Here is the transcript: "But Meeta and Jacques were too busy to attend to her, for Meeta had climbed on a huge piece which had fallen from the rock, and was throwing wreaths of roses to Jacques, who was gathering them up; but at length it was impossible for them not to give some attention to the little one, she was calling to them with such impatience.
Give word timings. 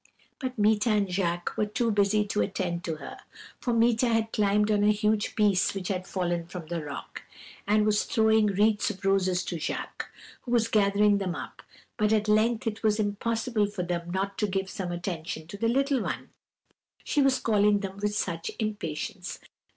"But 0.39 0.57
Meeta 0.57 0.89
and 0.89 1.07
Jacques 1.07 1.55
were 1.57 1.67
too 1.67 1.91
busy 1.91 2.25
to 2.25 2.41
attend 2.41 2.83
to 2.85 2.95
her, 2.95 3.17
for 3.59 3.71
Meeta 3.71 4.07
had 4.09 4.31
climbed 4.31 4.71
on 4.71 4.83
a 4.83 4.91
huge 4.91 5.35
piece 5.35 5.75
which 5.75 5.89
had 5.89 6.07
fallen 6.07 6.47
from 6.47 6.65
the 6.65 6.83
rock, 6.83 7.21
and 7.67 7.85
was 7.85 8.05
throwing 8.05 8.47
wreaths 8.47 8.89
of 8.89 9.05
roses 9.05 9.43
to 9.45 9.59
Jacques, 9.59 10.09
who 10.41 10.49
was 10.51 10.67
gathering 10.69 11.19
them 11.19 11.35
up; 11.35 11.61
but 11.97 12.11
at 12.11 12.27
length 12.27 12.65
it 12.65 12.81
was 12.81 12.99
impossible 12.99 13.67
for 13.67 13.83
them 13.83 14.09
not 14.09 14.39
to 14.39 14.47
give 14.47 14.71
some 14.71 14.91
attention 14.91 15.45
to 15.45 15.55
the 15.55 15.67
little 15.69 16.01
one, 16.01 16.31
she 17.03 17.21
was 17.21 17.37
calling 17.37 17.79
to 17.79 17.89
them 17.89 17.97
with 17.97 18.15
such 18.15 18.49
impatience. 18.57 19.37